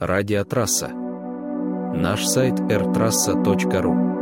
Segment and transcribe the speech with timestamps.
[0.00, 0.90] Радиотрасса.
[1.92, 4.17] Наш сайт rtrassa.ru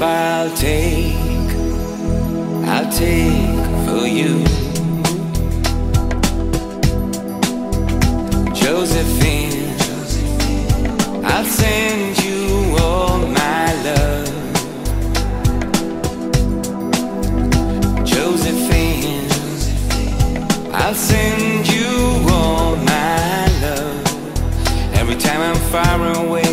[0.00, 1.16] I'll take,
[2.66, 4.44] I'll take for you.
[8.54, 9.74] Josephine,
[11.24, 14.28] I'll send you all my love.
[18.06, 19.28] Josephine,
[20.72, 21.88] I'll send you
[22.30, 24.94] all my love.
[24.94, 26.47] Every time I'm far away.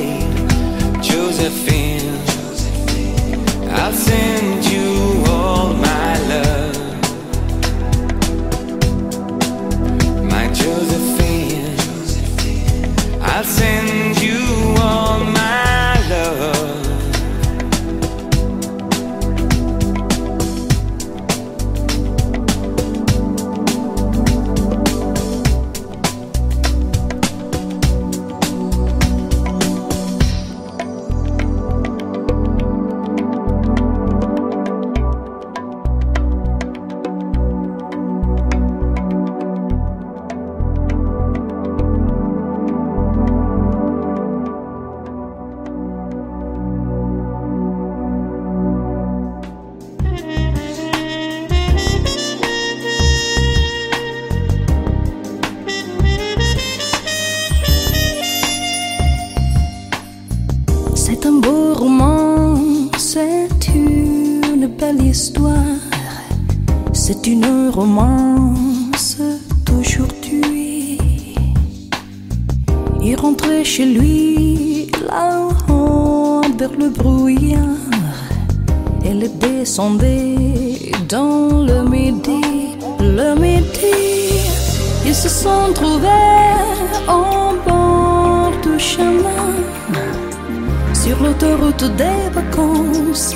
[91.89, 93.35] Des vacances.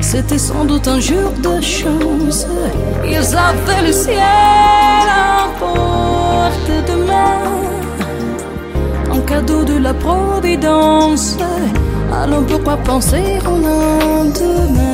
[0.00, 2.46] C'était sans doute un jour de chance.
[3.04, 7.52] Ils avaient le ciel à porte de main.
[9.12, 11.36] Un cadeau de la providence.
[12.12, 14.92] Alors pourquoi penser au lendemain?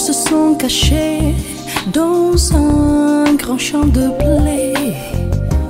[0.00, 1.34] Ils se sont cachés
[1.92, 4.72] dans un grand champ de blé,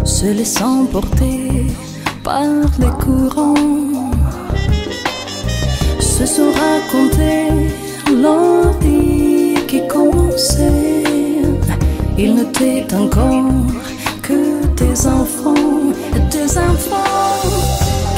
[0.05, 1.65] se laissant porter
[2.23, 2.43] par
[2.79, 3.55] les courants,
[5.99, 7.73] se sont racontés
[8.23, 11.05] l'envie qui commençait.
[12.19, 13.65] Ils n'étaient encore
[14.21, 15.55] que des enfants,
[16.31, 17.49] des enfants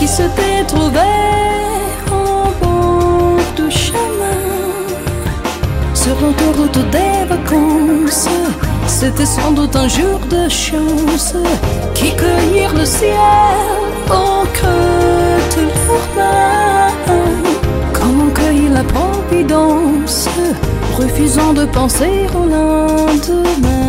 [0.00, 1.30] qui s'étaient trouvés
[6.02, 8.28] sur l'autoroute des vacances.
[8.86, 11.34] C'était sans doute un jour de chance
[11.94, 16.92] qui cueillirent le ciel au creux de leurs mains.
[17.92, 20.28] Comme on cueille la providence,
[20.96, 23.80] refusant de penser au lendemain.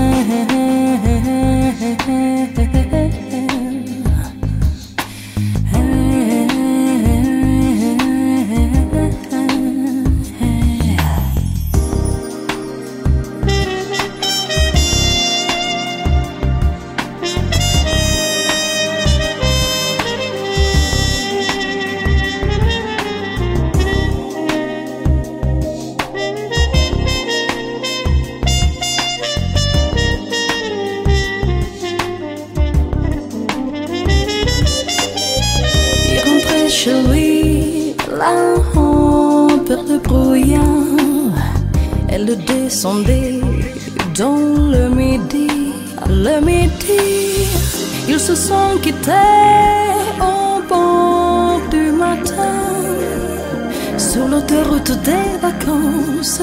[54.90, 56.42] Des vacances,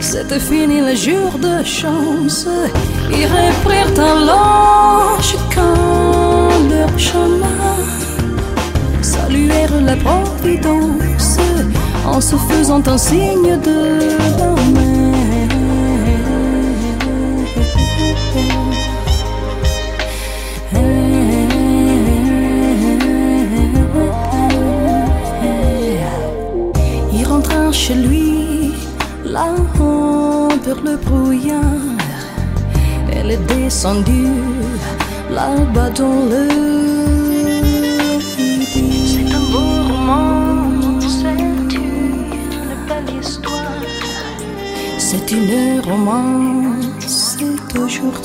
[0.00, 2.46] c'était fini le jour de chance.
[3.10, 7.62] Ils reprirent alors chacun leur chemin
[9.02, 11.38] saluèrent la providence
[12.06, 13.78] en se faisant un signe de
[14.38, 15.02] la main.
[30.80, 31.62] Le brouillard.
[33.12, 34.40] Elle est descendue
[35.30, 36.48] là-bas dans le
[39.10, 42.30] C'est un beau roman, c'est une
[42.88, 43.82] belle histoire.
[44.98, 48.21] C'est une romance, c'est aujourd'hui.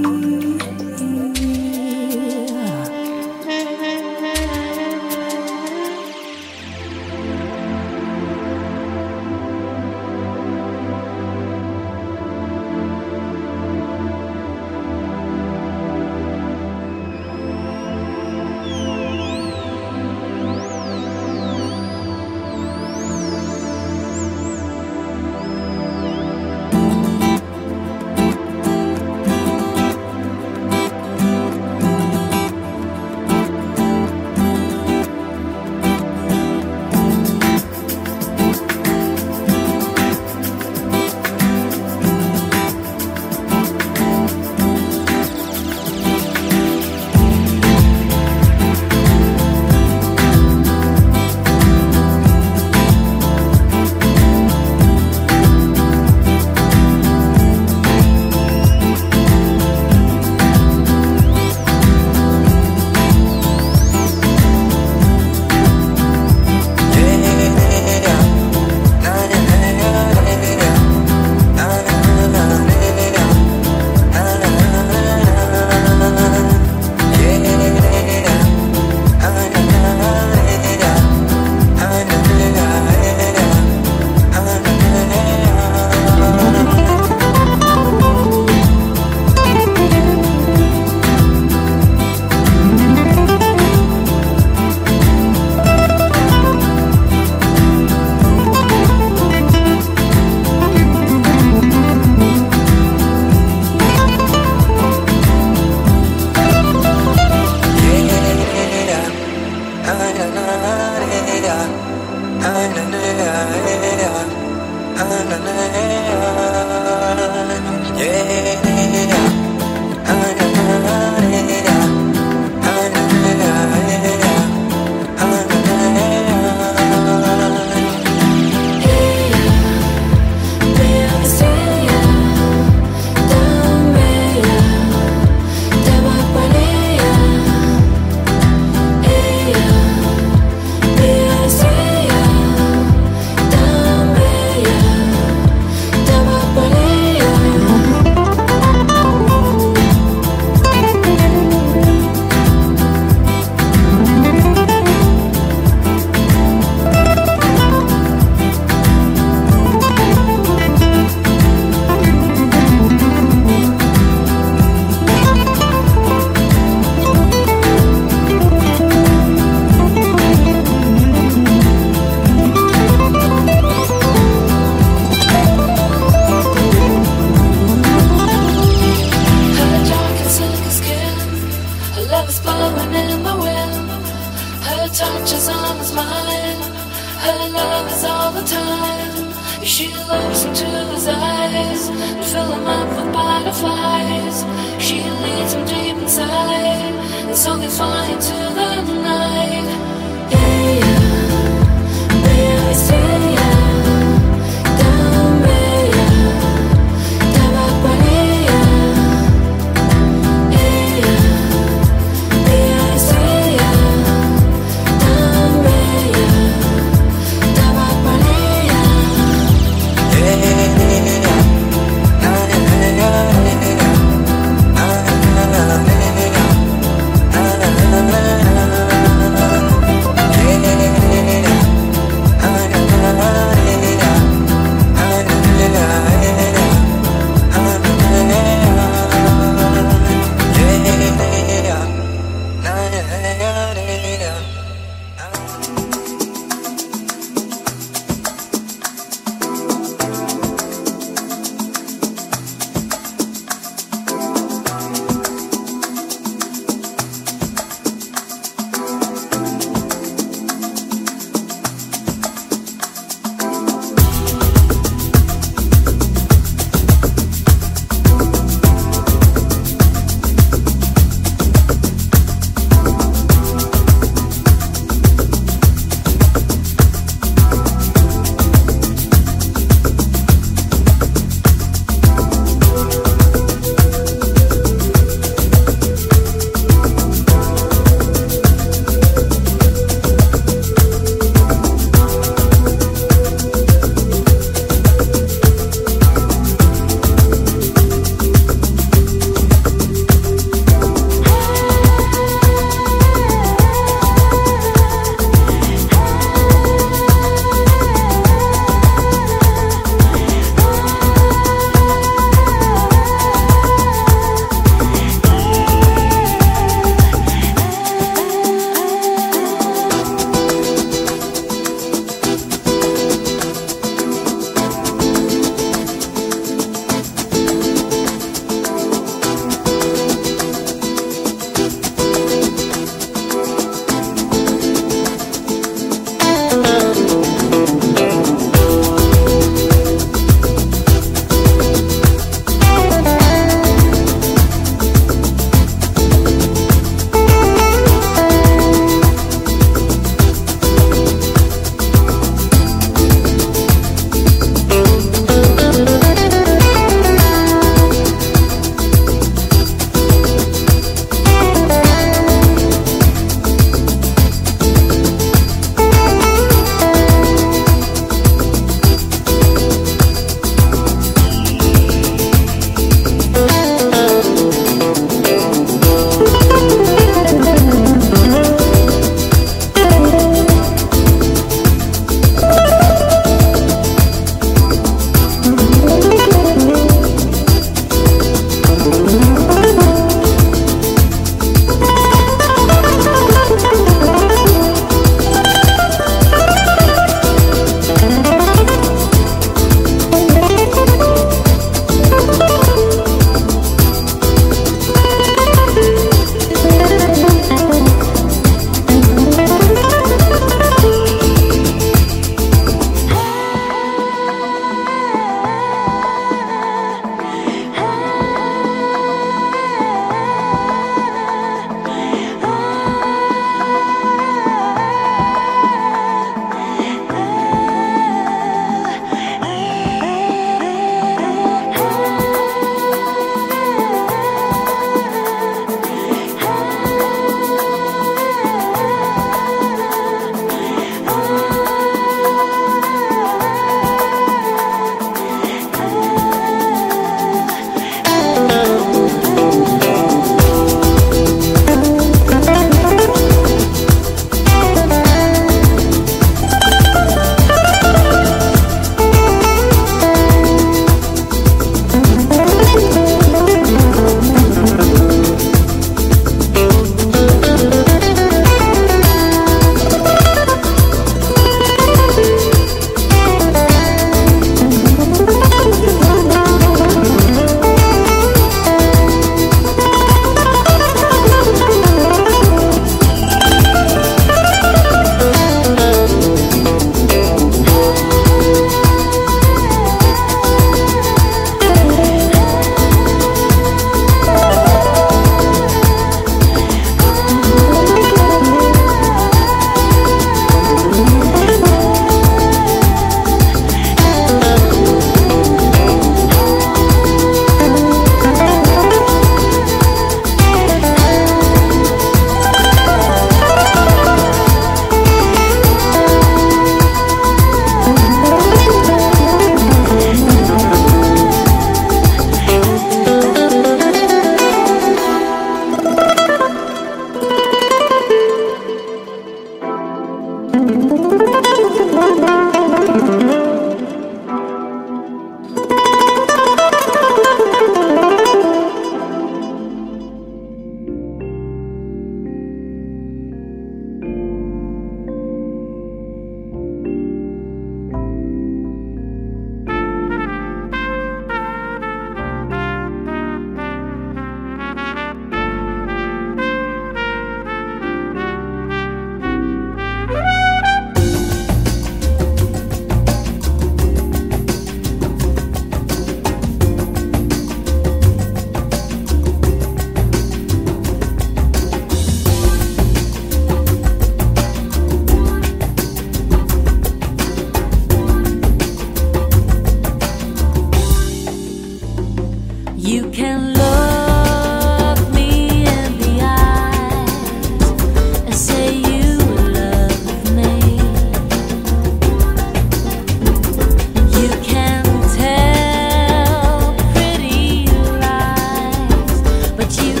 [599.61, 600.00] but you.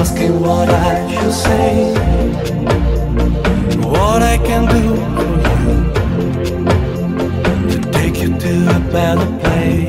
[0.00, 1.92] asking what I should say,
[3.82, 4.82] what I can do
[5.14, 5.74] for you
[7.70, 9.87] to take you to a better place.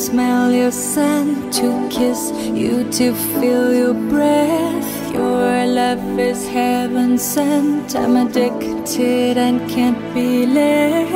[0.00, 5.12] smell your scent, to kiss you, to feel your breath.
[5.12, 7.94] Your love is heaven sent.
[7.94, 11.12] I'm addicted and can't be left.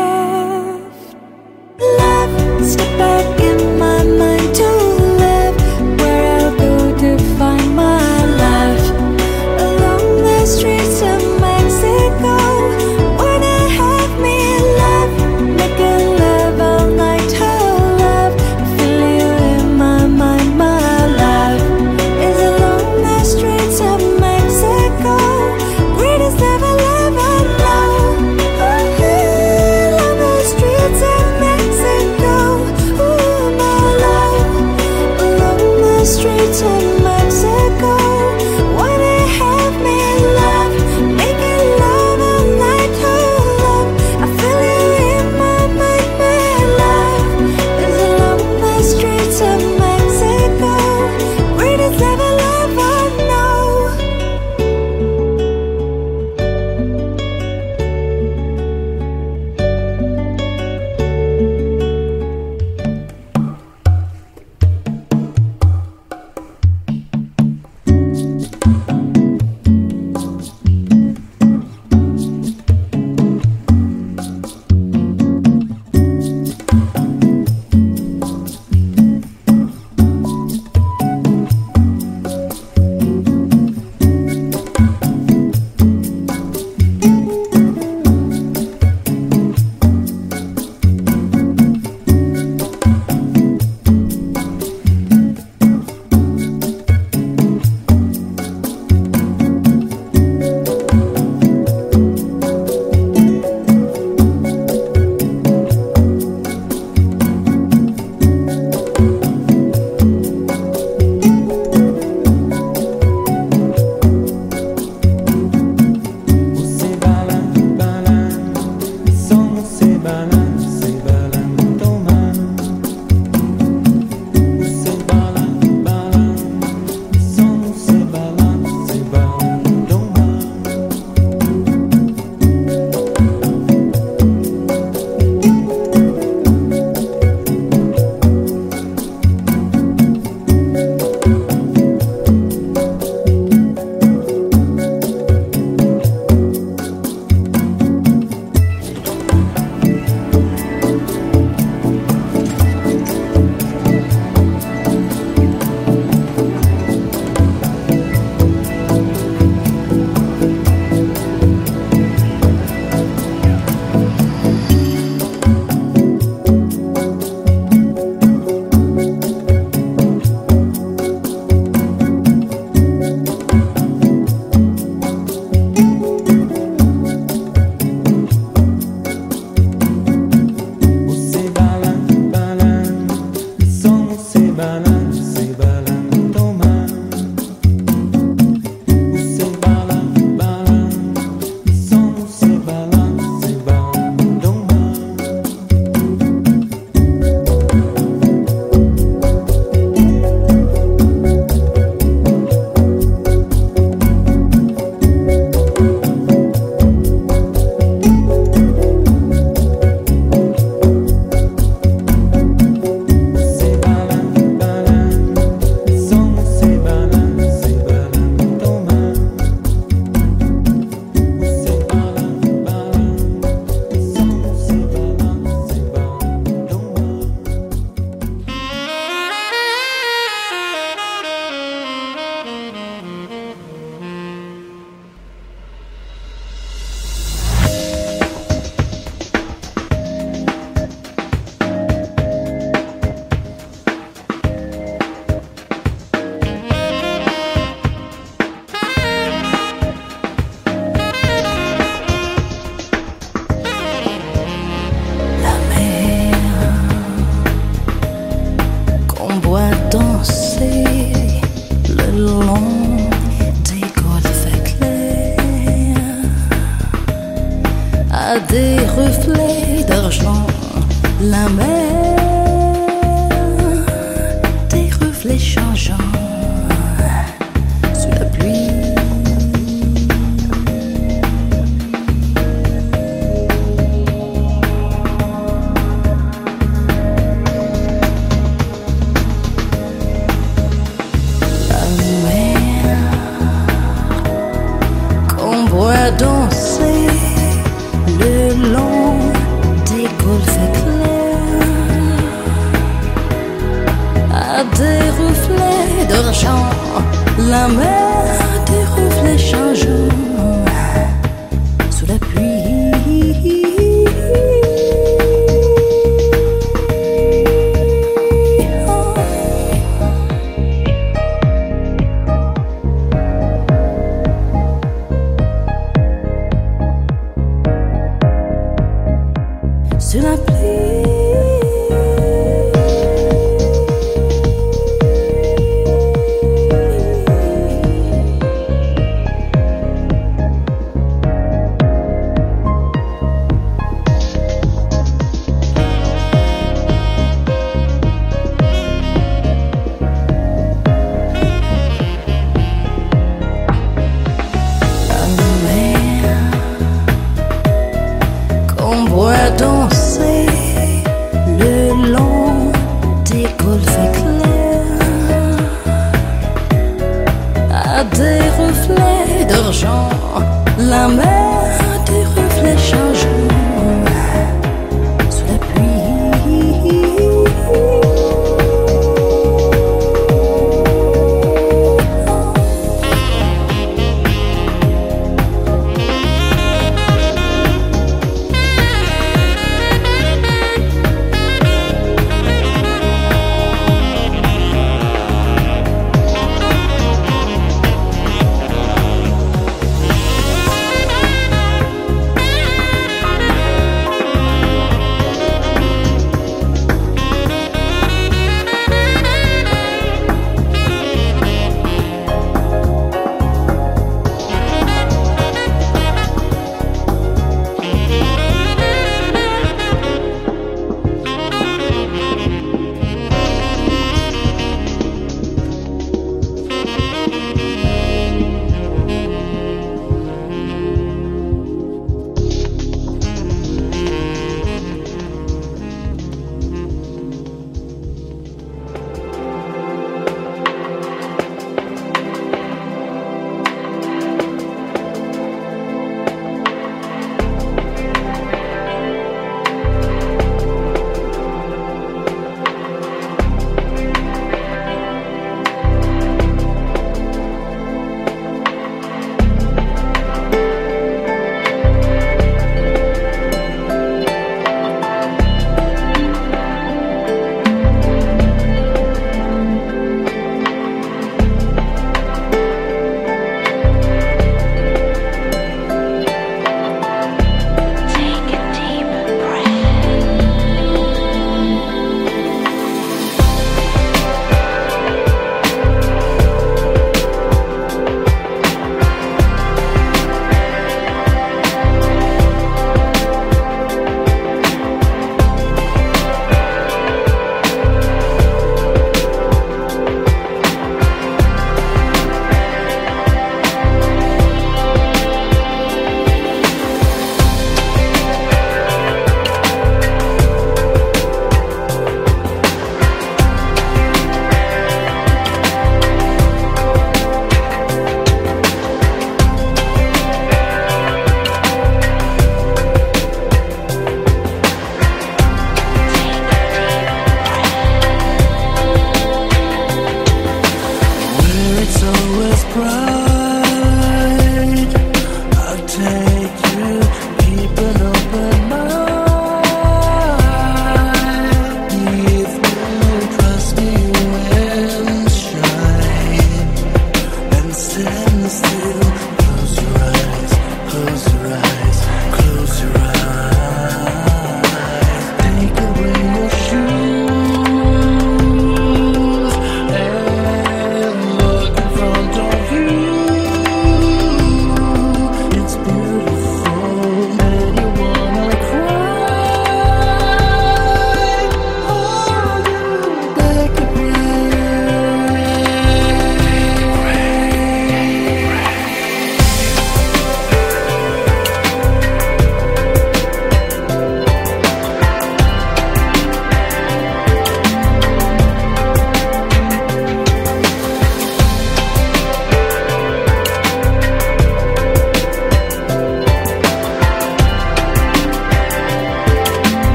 [1.81, 3.44] Love, step back.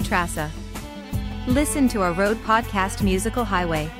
[0.00, 0.50] Trassa.
[1.46, 3.99] Listen to our road podcast Musical Highway.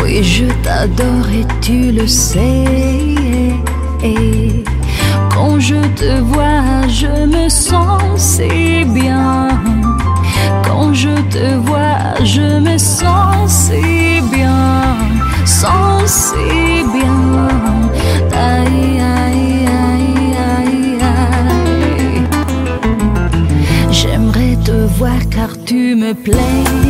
[0.00, 2.64] Oui, je t'adore et tu le sais.
[5.30, 9.48] Quand je te vois, je me sens si bien.
[10.66, 14.96] Quand je te vois, je me sens si bien.
[15.44, 16.63] Sens si bien.
[26.04, 26.83] me plaît.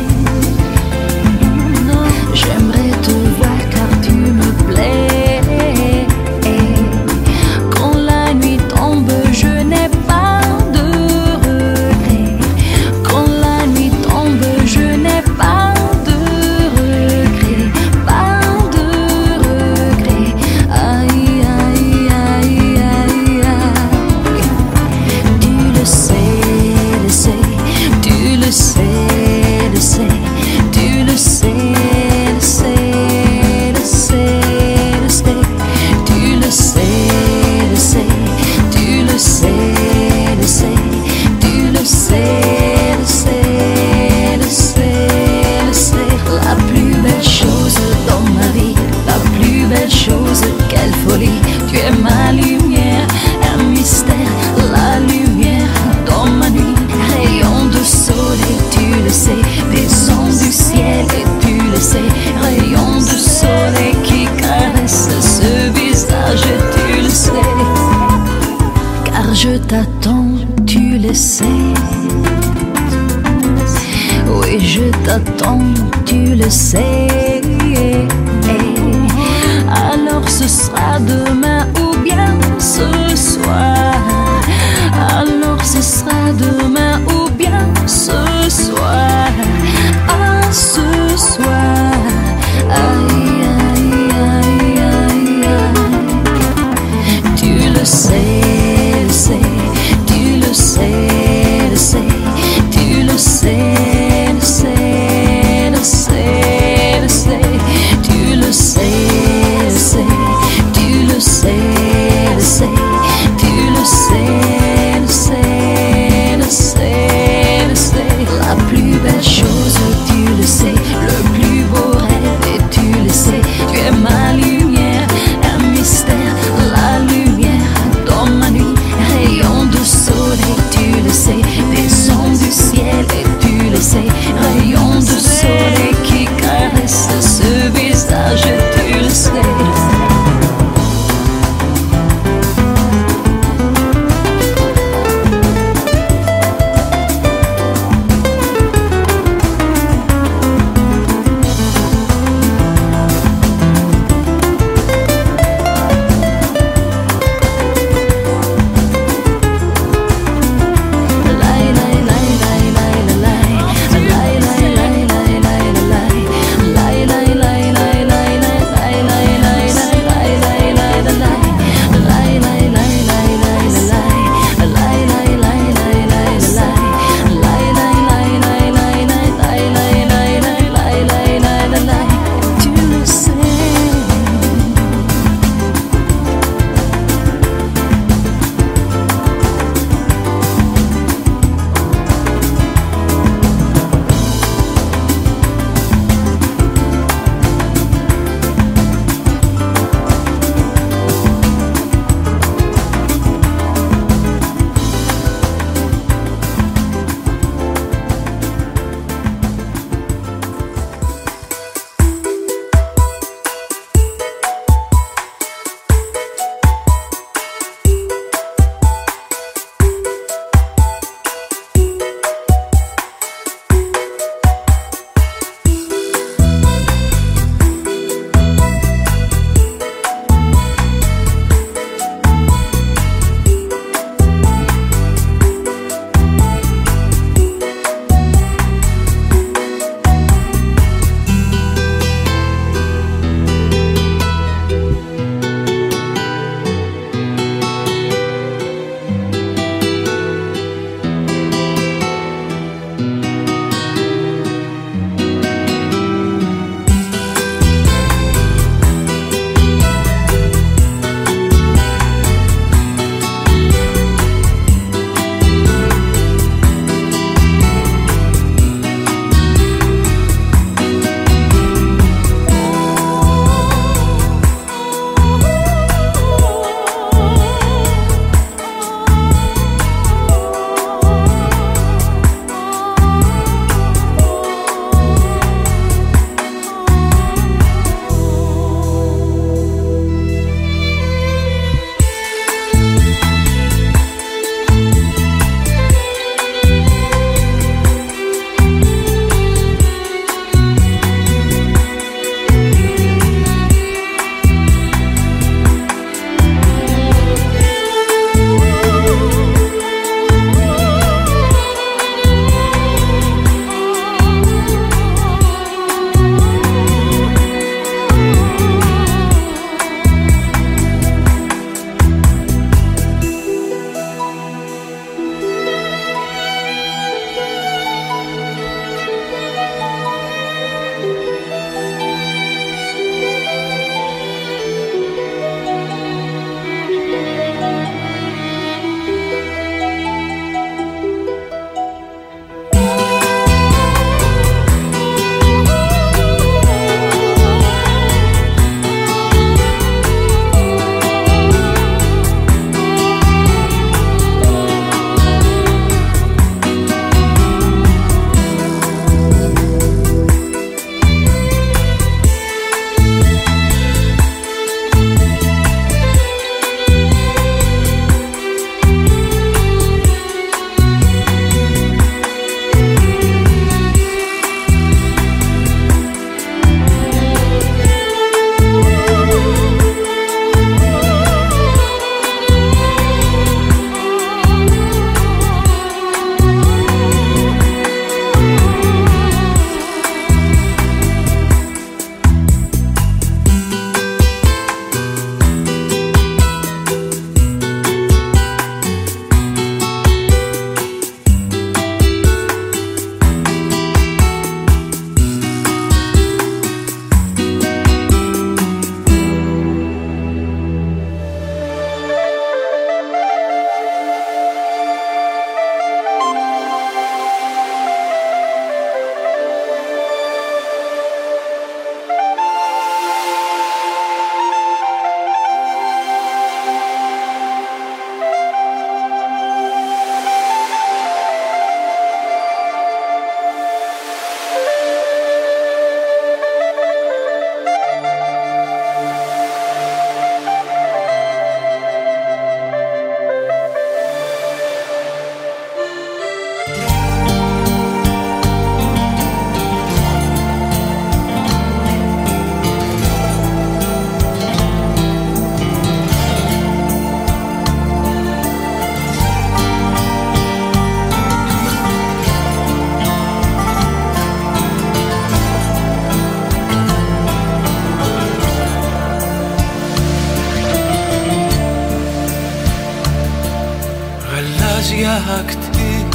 [475.16, 476.06] Ακτή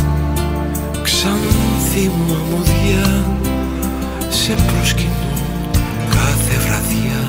[1.03, 3.25] Ξανθή μου αμμουδιά
[4.29, 5.39] Σε προσκυνούν
[6.09, 7.21] κάθε βραδιά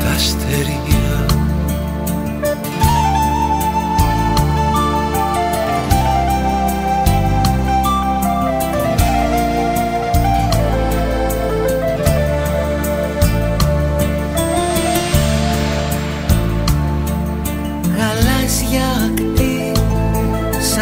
[0.00, 1.07] τα αστερία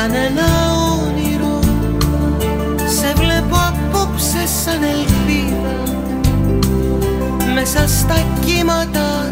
[0.06, 0.72] σαν ένα
[1.06, 1.58] όνειρο.
[2.86, 5.74] Σε βλέπω απόψε σαν ελπίδα.
[7.54, 8.14] Μέσα στα
[8.44, 9.26] κύματα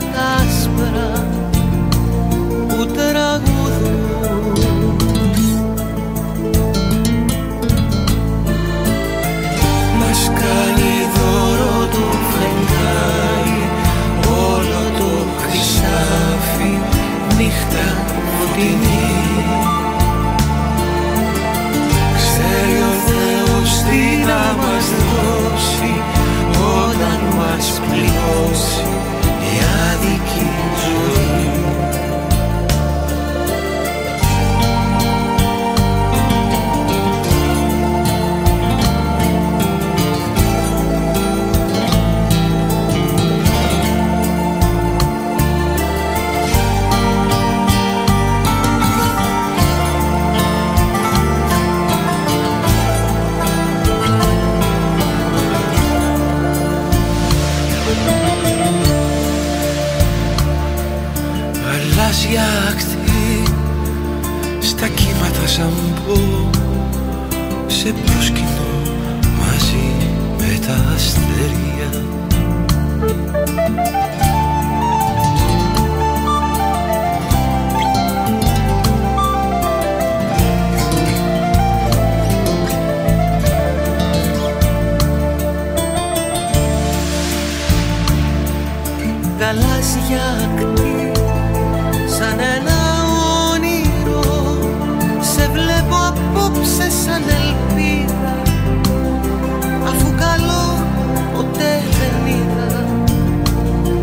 [24.27, 25.95] να μας δώσει
[26.83, 28.84] όταν μας πληρώσει
[66.07, 66.51] εγώ
[67.67, 68.49] σε προσκυνώ
[69.39, 69.93] μαζί
[70.39, 72.03] με τα αστέρια.
[89.39, 90.74] Γαλάζια
[97.05, 98.43] σαν ελπίδα
[99.87, 100.87] αφού καλό
[101.35, 102.87] ποτέ δεν είδα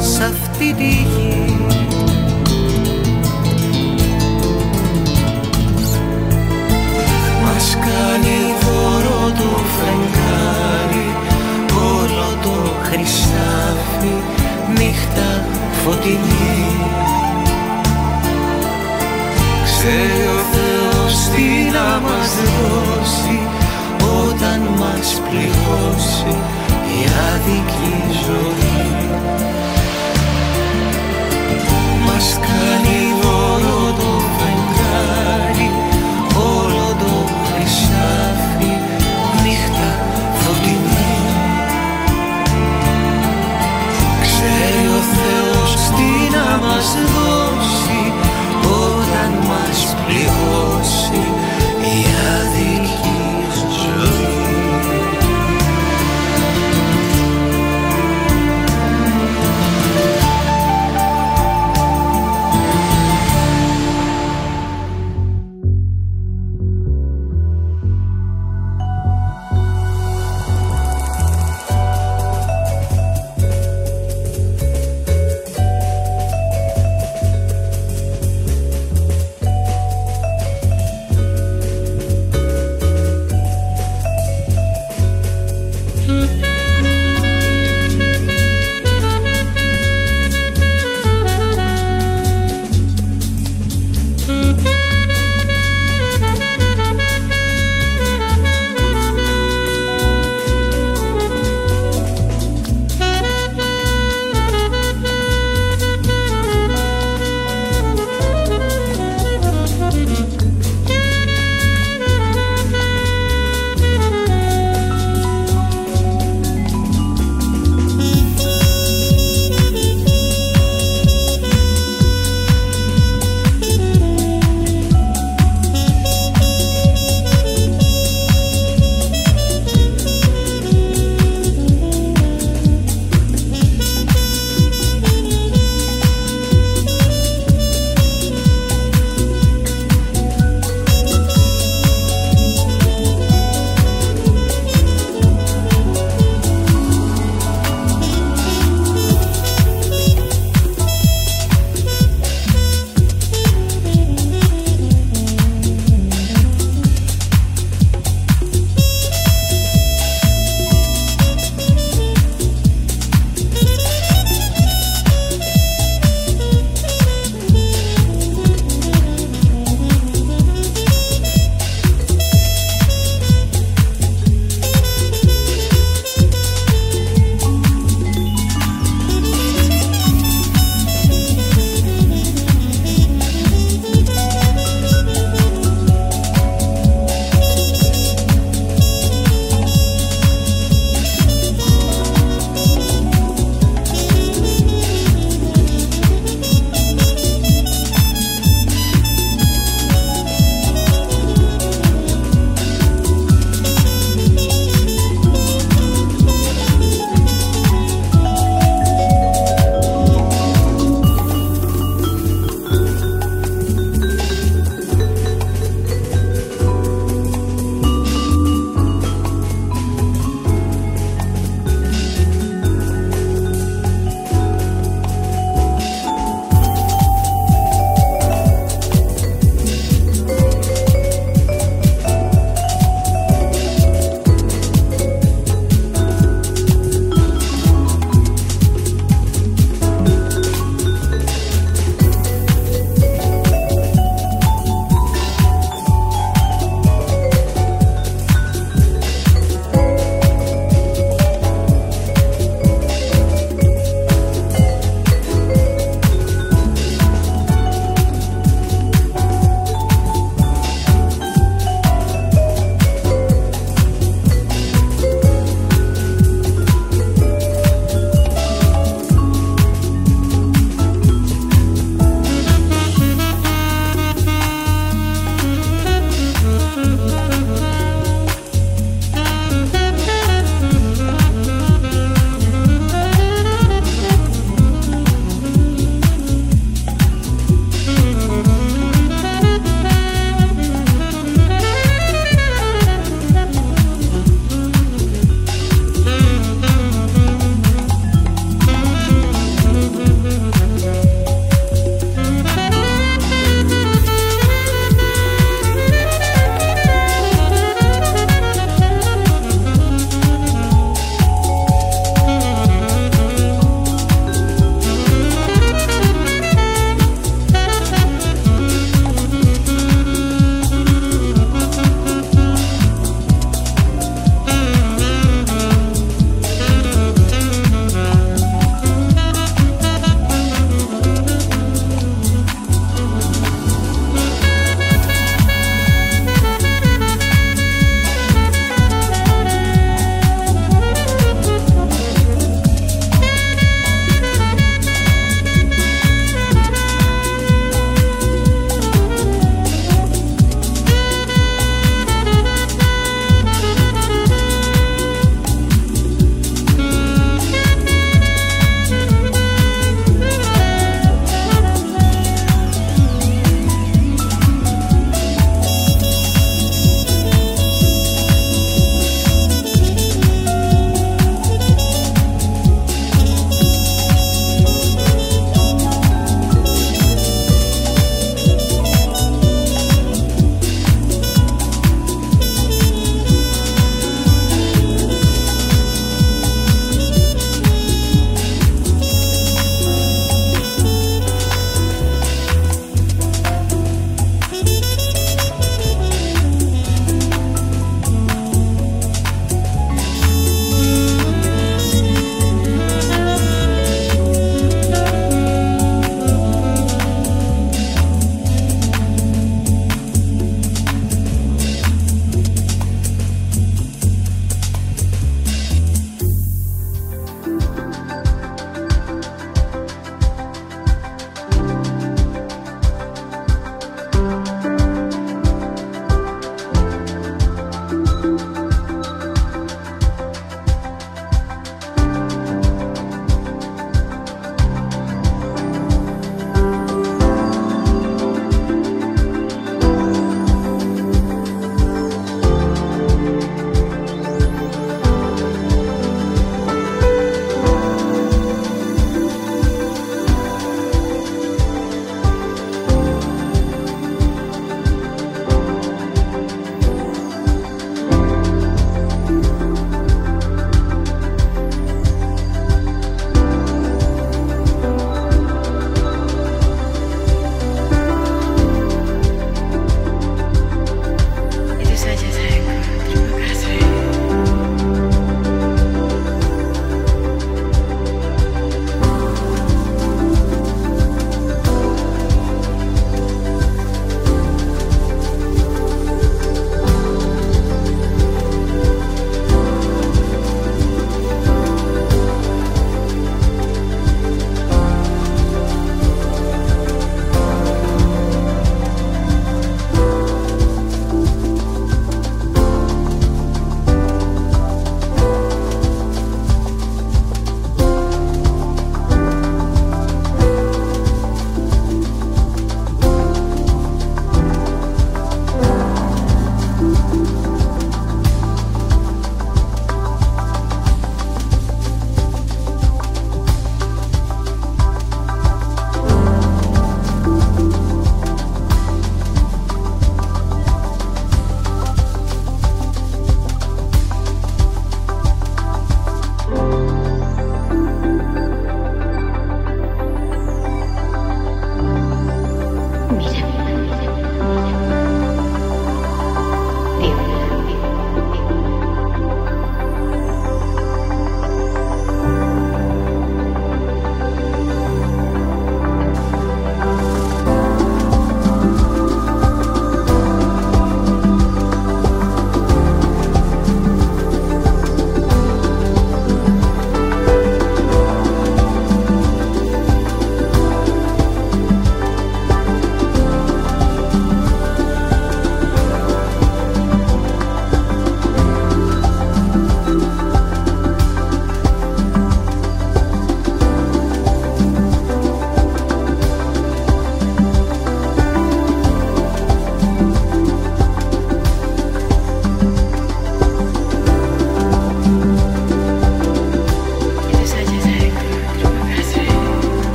[0.00, 1.56] σ' αυτή τη γη.
[7.42, 11.08] Μας κάνει δώρο το φεγγάρι
[11.74, 14.14] όλο το χρυσάφι
[14.74, 15.44] νύχτα
[15.84, 16.64] φωτεινή.
[19.64, 20.45] Ξέρω
[21.34, 23.38] τι να μας δώσει
[24.24, 26.36] όταν μας πληγώσει
[26.96, 27.00] η
[27.32, 27.94] άδικη
[28.26, 28.86] ζωή.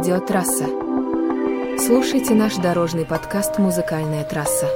[0.00, 0.64] Радиотрасса.
[1.78, 4.66] Слушайте наш дорожный подкаст «Музыкальная трасса».